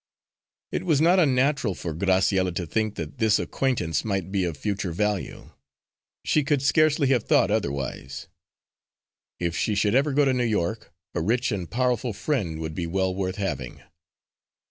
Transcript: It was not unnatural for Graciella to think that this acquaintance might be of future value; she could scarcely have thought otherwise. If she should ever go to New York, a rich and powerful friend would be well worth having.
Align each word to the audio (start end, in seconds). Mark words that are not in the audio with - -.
It 0.71 0.83
was 0.83 0.99
not 0.99 1.19
unnatural 1.19 1.75
for 1.75 1.93
Graciella 1.93 2.55
to 2.55 2.65
think 2.65 2.95
that 2.95 3.19
this 3.19 3.37
acquaintance 3.37 4.03
might 4.03 4.31
be 4.31 4.45
of 4.45 4.57
future 4.57 4.91
value; 4.91 5.51
she 6.25 6.43
could 6.43 6.63
scarcely 6.63 7.09
have 7.09 7.21
thought 7.25 7.51
otherwise. 7.51 8.27
If 9.39 9.55
she 9.55 9.75
should 9.75 9.93
ever 9.93 10.11
go 10.11 10.25
to 10.25 10.33
New 10.33 10.43
York, 10.43 10.91
a 11.13 11.21
rich 11.21 11.51
and 11.51 11.69
powerful 11.69 12.13
friend 12.13 12.57
would 12.59 12.73
be 12.73 12.87
well 12.87 13.13
worth 13.13 13.35
having. 13.35 13.83